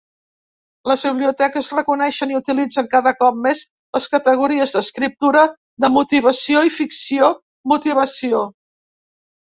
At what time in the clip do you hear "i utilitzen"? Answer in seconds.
2.33-2.89